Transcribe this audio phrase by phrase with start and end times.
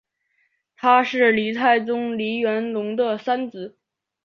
[0.75, 3.77] 他是黎太宗黎元龙的三子。